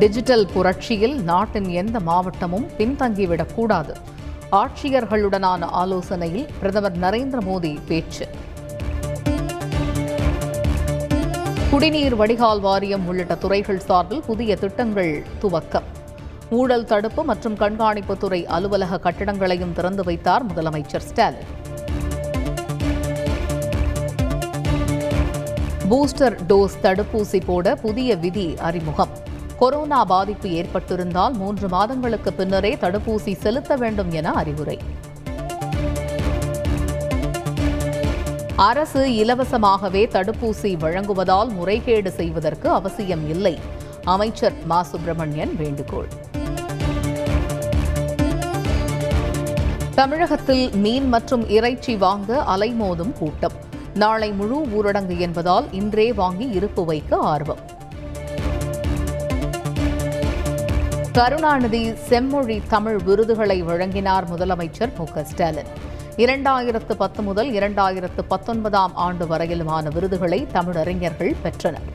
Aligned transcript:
Digital 0.00 0.46
புரட்சியில் 0.46 1.22
நாட்டின் 1.22 1.68
எந்த 1.68 2.00
மாவட்டமும் 2.00 2.66
பின்தங்கிவிடக்கூடாது. 2.78 3.94
ஆட்சியர்களுடனான 4.52 5.62
ஆலோசனையில் 5.70 6.46
பிரதமர் 6.60 6.98
நரேந்திர 6.98 7.38
மோடி 7.48 7.78
பேச்சு. 7.86 8.28
குடிநீர் 11.70 12.16
வடிகால் 12.16 12.60
வாரியம் 12.60 13.06
உள்ளிட்ட 13.06 13.34
துறைகள் 13.34 13.80
சார்பில் 13.80 14.22
புதிய 14.26 14.56
திட்டங்கள் 14.56 15.22
துவக்கம். 15.42 15.88
ஊழல் 16.50 16.84
தடுப்பு 16.84 17.24
மற்றும் 17.24 17.56
கண்காணிப்புத்துறை 17.56 18.44
அலுவலக 18.44 18.98
கட்டிடங்களையும் 18.98 19.72
திறந்து 19.72 20.04
வைத்தார் 20.04 20.46
முதலமைச்சர் 20.46 21.06
ஸ்டாலின். 21.10 21.50
பூஸ்டர் 25.90 26.38
டோஸ் 26.48 26.78
தடுப்பூசி 26.82 27.40
போட 27.46 27.74
புதிய 27.74 28.16
விதி 28.16 28.54
அறிமுகம். 28.58 29.28
கொரோனா 29.60 30.04
பாதிப்பு 30.04 30.48
ஏற்பட்டிருந்தால் 30.48 31.32
மூன்று 31.32 31.68
மாதங்களுக்கு 31.68 32.32
பின்னரே 32.32 32.74
தடுப்பூசி 32.74 33.36
செலுத்த 33.36 33.76
வேண்டும் 33.76 34.10
என 34.10 34.30
அறிவுரை. 34.30 34.78
அரசு 38.56 39.06
இலவசமாகவே 39.06 40.06
தடுப்பூசி 40.08 40.76
வழங்குவதால் 40.76 41.48
முறைகேடு 41.48 42.10
செய்வதற்கு 42.10 42.68
அவசியம் 42.68 43.28
இல்லை. 43.28 43.58
அமைச்சர் 44.04 44.52
மா. 44.64 44.82
சுப்பிரமணியன் 44.82 45.56
வேண்டுகோள். 45.56 46.08
தமிழகத்தில் 49.94 50.70
மீன் 50.70 51.08
மற்றும் 51.08 51.50
இறைச்சி 51.50 51.96
வாங்க 51.96 52.44
அலைமோதும் 52.56 53.12
கூட்டம். 53.12 53.52
நாளை 53.94 54.32
முழு 54.32 54.60
ஊரடங்கு 54.60 55.18
என்பதால் 55.18 55.72
இன்றே 55.72 56.12
வாங்கி 56.12 56.48
இருப்பு 56.48 56.84
வைக்க 56.84 57.16
ஆர்வம். 57.16 57.78
கருணாநிதி 61.12 61.94
செம்மொழி 61.94 62.62
தமிழ் 62.68 62.98
விருதுகளை 62.98 63.62
வழங்கினார் 63.62 64.26
முதலமைச்சர் 64.30 64.90
மு 64.98 65.04
க 65.04 65.24
ஸ்டாலின். 65.24 65.70
இரண்டாயிரத்து 66.16 66.94
பத்து 66.94 67.22
முதல் 67.22 67.50
இரண்டாயிரத்து 67.50 68.22
பத்தொன்பதாம் 68.28 68.94
ஆண்டு 68.94 69.24
வரையிலுமான 69.24 69.92
விருதுகளை 69.92 70.46
தமிழறிஞர்கள் 70.52 71.34
பெற்றனர். 71.42 71.88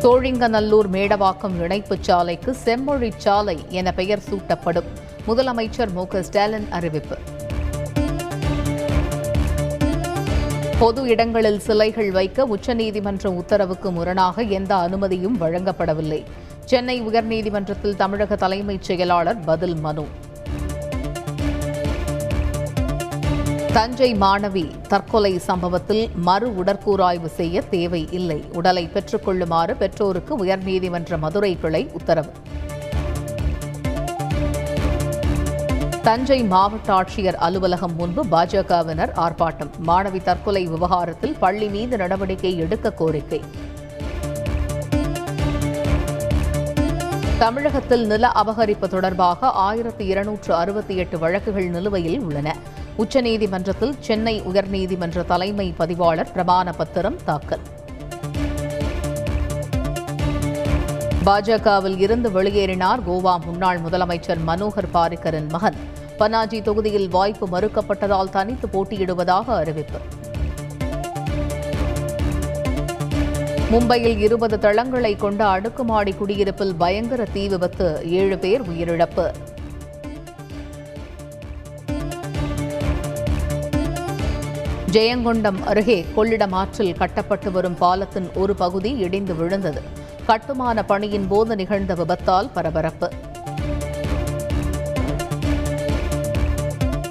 தோழிங்கநல்லூர் 0.00 0.88
மேடவாக்கம் 0.92 1.60
இணைப்புச் 1.60 2.02
சாலைக்கு 2.02 2.54
செம்மொழி 2.54 3.12
சாலை 3.16 3.58
என 3.68 3.92
பெயர் 3.92 4.22
சூட்டப்படும் 4.30 4.90
முதலமைச்சர் 5.28 5.92
மு 5.92 6.06
க 6.06 6.22
ஸ்டாலின் 6.22 6.68
அறிவிப்பு. 6.70 7.18
பொது 10.78 11.02
இடங்களில் 11.02 11.60
சிலைகள் 11.60 12.10
வைக்க 12.10 12.46
உச்சநீதிமன்ற 12.46 13.26
உத்தரவுக்கு 13.26 13.90
முரணாக 13.90 14.42
எந்த 14.42 14.74
அனுமதியும் 14.74 15.40
வழங்கப்படவில்லை. 15.40 16.22
சென்னை 16.64 17.02
உயர்நீதிமன்றத்தில் 17.02 17.96
தமிழக 17.96 18.36
தலைமைச் 18.36 18.82
செயலாளர் 18.82 19.40
பதில் 19.40 19.74
மனு. 19.74 20.04
தஞ்சை 23.72 24.14
மாணவி 24.14 24.70
தற்கொலை 24.88 25.38
சம்பவத்தில் 25.38 26.08
மறு 26.14 26.48
உடற்கூராய்வு 26.48 27.26
செய்ய 27.26 27.60
தேவை 27.60 28.08
இல்லை 28.10 28.44
உடலை 28.52 28.86
பெற்றுக் 28.86 29.24
கொள்ளுமாறு 29.24 29.76
பெற்றோருக்கு 29.76 30.44
உயர்நீதிமன்ற 30.44 31.18
மதுரை 31.18 31.58
கிளை 31.60 31.90
உத்தரவு. 31.92 32.30
தஞ்சை 36.06 36.44
மாவட்ட 36.44 36.92
ஆட்சியர் 36.92 37.34
அலுவலகம் 37.34 37.94
முன்பு 37.94 38.24
பாஜகவினர் 38.24 39.12
ஆர்ப்பாட்டம். 39.16 39.70
மாணவி 39.86 40.22
தற்கொலை 40.22 40.66
விவகாரத்தில் 40.66 41.36
பள்ளி 41.38 41.68
மீது 41.68 41.96
நடவடிக்கை 41.96 42.58
எடுக்க 42.58 42.92
கோரிக்கை. 42.92 43.40
தமிழகத்தில் 47.38 48.06
நில 48.06 48.28
அபகரிப்பு 48.28 48.88
தொடர்பாக 48.88 49.50
ஆயிரத்தி 49.50 50.06
இருநூற்று 50.06 50.54
அறுபத்தி 50.54 50.96
எட்டு 50.96 51.18
வழக்குகள் 51.18 51.68
நிலுவையில் 51.68 52.20
உள்ளன. 52.20 52.56
உச்சநீதிமன்றத்தில் 52.98 53.94
சென்னை 53.98 54.42
உயர்நீதிமன்ற 54.42 55.24
தலைமை 55.24 55.74
பதிவாளர் 55.78 56.32
பிரமாண 56.34 56.72
பத்திரம் 56.72 57.16
தாக்கல். 57.24 57.60
பாஜகவில் 61.24 61.98
இருந்து 61.98 62.30
வெளியேறினார் 62.30 63.00
கோவா 63.08 63.44
முன்னாள் 63.44 63.80
முதலமைச்சர் 63.80 64.38
மனோகர் 64.46 64.88
பாரிக்கரின் 64.94 65.48
மகன். 65.48 65.94
பனாஜி 66.18 66.62
தொகுதியில் 66.62 67.08
வாய்ப்பு 67.08 67.48
மறுக்கப்பட்டதால் 67.48 68.30
தனித்து 68.30 68.68
போட்டியிடுவதாக 68.72 69.46
அறிவிப்பு. 69.46 69.98
மும்பையில் 73.72 74.18
இருபது 74.18 74.58
தளங்களை 74.58 75.16
கொண்ட 75.16 75.46
அடுக்குமாடி 75.46 76.12
குடியிருப்பில் 76.12 76.74
பயங்கர 76.74 77.24
தீ 77.32 77.48
விபத்து 77.48 78.00
ஏழு 78.04 78.38
பேர் 78.38 78.62
உயிரிழப்பு. 78.62 79.26
ஜெயங்கொண்டம் 84.92 85.62
அருகே 85.64 86.06
கொள்ளிடம் 86.16 86.52
ஆற்றில் 86.52 86.94
கட்டப்பட்டு 86.94 87.52
வரும் 87.52 87.78
பாலத்தின் 87.78 88.28
ஒரு 88.34 88.54
பகுதி 88.54 88.96
இடிந்து 88.96 89.34
விழுந்தது. 89.34 89.82
கட்டுமான 90.26 90.84
பணியின் 90.84 91.28
போது 91.28 91.56
நிகழ்ந்த 91.56 91.94
விபத்தால் 91.94 92.50
பரபரப்பு. 92.54 93.10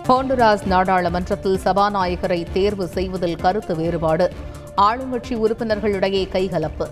ஹோண்டுராஸ் 0.07 0.65
நாடாளுமன்றத்தில் 0.65 1.59
சபாநாயகரை 1.63 2.45
தேர்வு 2.53 2.87
செய்வதில் 2.87 3.35
கருத்து 3.35 3.75
வேறுபாடு. 3.75 4.31
ஆளுங்கட்சி 4.77 5.29
உறுப்பினர்களிடையே 5.29 6.27
கைகலப்பு. 6.31 6.87